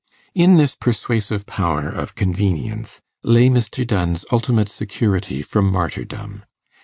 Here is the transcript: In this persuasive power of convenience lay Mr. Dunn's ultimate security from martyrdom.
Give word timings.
In 0.33 0.57
this 0.57 0.73
persuasive 0.73 1.45
power 1.45 1.87
of 1.87 2.15
convenience 2.15 3.01
lay 3.21 3.49
Mr. 3.49 3.85
Dunn's 3.85 4.25
ultimate 4.31 4.67
security 4.69 5.43
from 5.43 5.71
martyrdom. 5.71 6.41